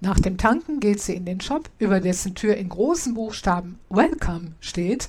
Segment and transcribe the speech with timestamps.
[0.00, 4.52] Nach dem Tanken geht sie in den Shop, über dessen Tür in großen Buchstaben Welcome
[4.60, 5.08] steht.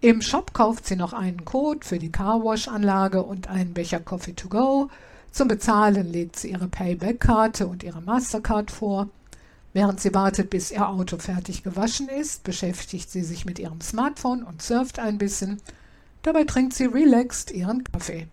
[0.00, 4.48] Im Shop kauft sie noch einen Code für die Carwash-Anlage und einen Becher Coffee to
[4.48, 4.90] go.
[5.32, 9.08] Zum Bezahlen legt sie ihre Payback-Karte und ihre Mastercard vor.
[9.72, 14.44] Während sie wartet, bis ihr Auto fertig gewaschen ist, beschäftigt sie sich mit ihrem Smartphone
[14.44, 15.60] und surft ein bisschen.
[16.22, 18.28] Dabei trinkt sie relaxed ihren Kaffee.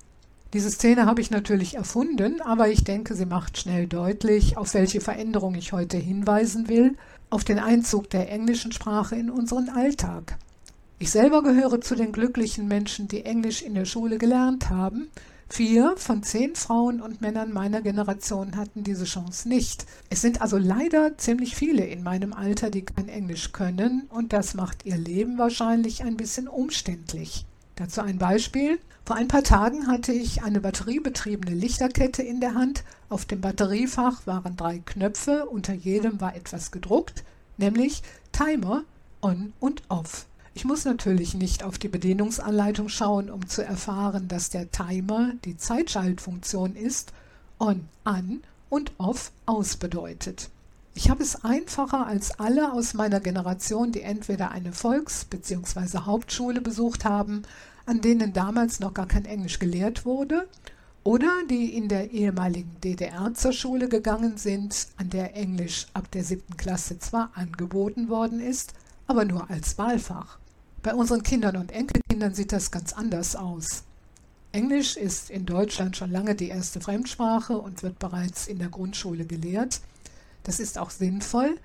[0.55, 5.01] Diese Szene habe ich natürlich erfunden, aber ich denke, sie macht schnell deutlich, auf welche
[5.01, 6.95] Veränderung ich heute hinweisen will,
[7.29, 10.37] auf den Einzug der englischen Sprache in unseren Alltag.
[10.97, 15.09] Ich selber gehöre zu den glücklichen Menschen, die Englisch in der Schule gelernt haben.
[15.49, 19.85] Vier von zehn Frauen und Männern meiner Generation hatten diese Chance nicht.
[20.09, 24.53] Es sind also leider ziemlich viele in meinem Alter, die kein Englisch können, und das
[24.53, 27.45] macht ihr Leben wahrscheinlich ein bisschen umständlich.
[27.75, 28.79] Dazu ein Beispiel.
[29.05, 32.83] Vor ein paar Tagen hatte ich eine batteriebetriebene Lichterkette in der Hand.
[33.09, 37.23] Auf dem Batteriefach waren drei Knöpfe, unter jedem war etwas gedruckt,
[37.57, 38.83] nämlich Timer,
[39.21, 40.25] On und Off.
[40.53, 45.57] Ich muss natürlich nicht auf die Bedienungsanleitung schauen, um zu erfahren, dass der Timer die
[45.57, 47.11] Zeitschaltfunktion ist,
[47.59, 50.49] On an und Off aus bedeutet.
[50.97, 55.99] Ich habe es einfacher als alle aus meiner Generation, die entweder eine Volks- bzw.
[55.99, 57.41] Hauptschule besucht haben,
[57.85, 60.47] an denen damals noch gar kein Englisch gelehrt wurde,
[61.03, 66.23] oder die in der ehemaligen DDR zur Schule gegangen sind, an der Englisch ab der
[66.23, 68.73] siebten Klasse zwar angeboten worden ist,
[69.05, 70.39] aber nur als Wahlfach.
[70.81, 73.83] Bei unseren Kindern und Enkelkindern sieht das ganz anders aus.
[74.53, 79.25] Englisch ist in Deutschland schon lange die erste Fremdsprache und wird bereits in der Grundschule
[79.25, 79.81] gelehrt.
[80.45, 81.57] Das ist auch sinnvoll,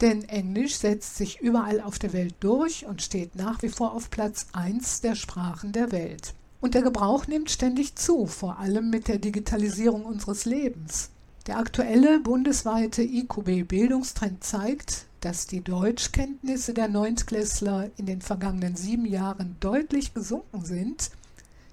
[0.00, 4.10] denn Englisch setzt sich überall auf der Welt durch und steht nach wie vor auf
[4.10, 6.34] Platz 1 der Sprachen der Welt.
[6.60, 11.10] Und der Gebrauch nimmt ständig zu, vor allem mit der Digitalisierung unseres Lebens.
[11.46, 19.56] Der aktuelle bundesweite IQB-Bildungstrend zeigt, dass die Deutschkenntnisse der Neuntklässler in den vergangenen sieben Jahren
[19.58, 21.10] deutlich gesunken sind.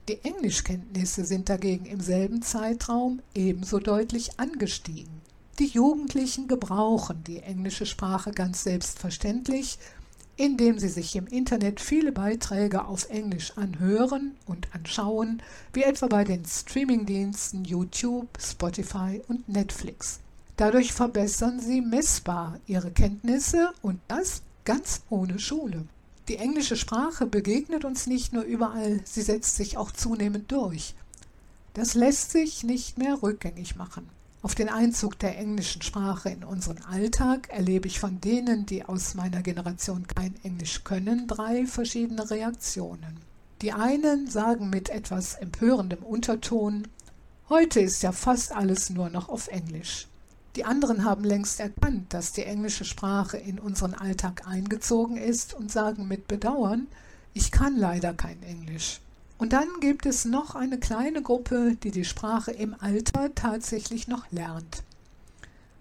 [0.07, 5.21] Die Englischkenntnisse sind dagegen im selben Zeitraum ebenso deutlich angestiegen.
[5.57, 9.79] Die Jugendlichen gebrauchen die englische Sprache ganz selbstverständlich,
[10.35, 16.25] indem sie sich im Internet viele Beiträge auf Englisch anhören und anschauen, wie etwa bei
[16.25, 20.19] den Streamingdiensten YouTube, Spotify und Netflix.
[20.57, 25.85] Dadurch verbessern sie messbar ihre Kenntnisse und das ganz ohne Schule.
[26.27, 30.95] Die englische Sprache begegnet uns nicht nur überall, sie setzt sich auch zunehmend durch.
[31.73, 34.09] Das lässt sich nicht mehr rückgängig machen.
[34.45, 39.15] Auf den Einzug der englischen Sprache in unseren Alltag erlebe ich von denen, die aus
[39.15, 43.17] meiner Generation kein Englisch können, drei verschiedene Reaktionen.
[43.63, 46.87] Die einen sagen mit etwas empörendem Unterton,
[47.49, 50.07] heute ist ja fast alles nur noch auf Englisch.
[50.55, 55.71] Die anderen haben längst erkannt, dass die englische Sprache in unseren Alltag eingezogen ist und
[55.71, 56.85] sagen mit Bedauern,
[57.33, 58.99] ich kann leider kein Englisch.
[59.37, 64.31] Und dann gibt es noch eine kleine Gruppe, die die Sprache im Alter tatsächlich noch
[64.31, 64.83] lernt.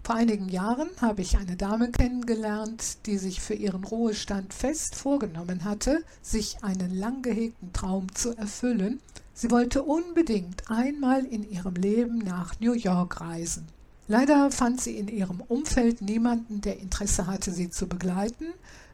[0.03, 5.63] Vor einigen Jahren habe ich eine Dame kennengelernt, die sich für ihren Ruhestand fest vorgenommen
[5.63, 8.99] hatte, sich einen lang gehegten Traum zu erfüllen.
[9.33, 13.67] Sie wollte unbedingt einmal in ihrem Leben nach New York reisen.
[14.07, 18.45] Leider fand sie in ihrem Umfeld niemanden, der Interesse hatte, sie zu begleiten.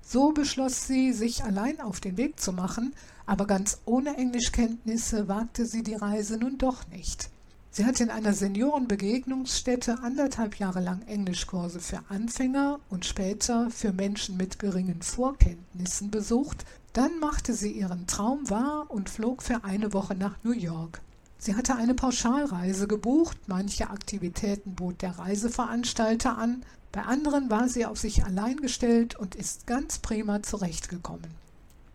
[0.01, 2.94] So beschloss sie, sich allein auf den Weg zu machen,
[3.25, 7.29] aber ganz ohne Englischkenntnisse wagte sie die Reise nun doch nicht.
[7.73, 14.36] Sie hat in einer Seniorenbegegnungsstätte anderthalb Jahre lang Englischkurse für Anfänger und später für Menschen
[14.36, 16.65] mit geringen Vorkenntnissen besucht.
[16.94, 21.01] Dann machte sie ihren Traum wahr und flog für eine Woche nach New York.
[21.43, 27.88] Sie hatte eine Pauschalreise gebucht, manche Aktivitäten bot der Reiseveranstalter an, bei anderen war sie
[27.88, 31.31] auf sich allein gestellt und ist ganz prima zurechtgekommen.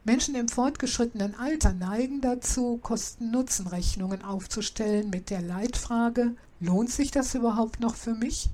[0.03, 7.79] Menschen im fortgeschrittenen Alter neigen dazu, Kosten-Nutzen-Rechnungen aufzustellen mit der Leitfrage, lohnt sich das überhaupt
[7.79, 8.51] noch für mich?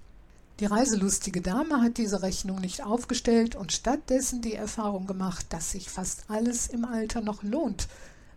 [0.61, 5.89] Die reiselustige Dame hat diese Rechnung nicht aufgestellt und stattdessen die Erfahrung gemacht, dass sich
[5.89, 7.89] fast alles im Alter noch lohnt,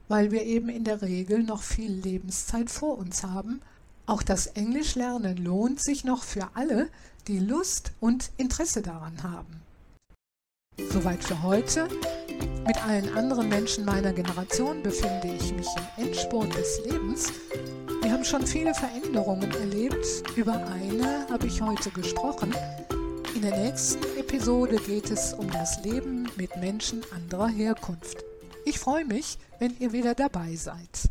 [0.08, 3.62] weil wir eben in der Regel noch viel Lebenszeit vor uns haben
[4.08, 6.90] Auch das Englischlernen lohnt sich noch für alle,
[7.28, 9.62] die Lust und Interesse daran haben.
[10.92, 11.88] Soweit für heute.
[12.68, 15.68] Mit allen anderen Menschen meiner Generation befinde ich mich
[15.98, 17.32] im Endspurt des Lebens.
[18.02, 20.06] Wir haben schon viele Veränderungen erlebt.
[20.36, 22.54] Über eine habe ich heute gesprochen.
[23.34, 28.24] In der nächsten Episode geht es um das Leben mit Menschen anderer Herkunft.
[28.68, 31.10] Ich freue mich, wenn ihr wieder dabei seid.